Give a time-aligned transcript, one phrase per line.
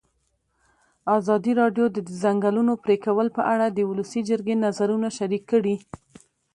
[1.17, 5.75] ازادي راډیو د د ځنګلونو پرېکول په اړه د ولسي جرګې نظرونه شریک کړي.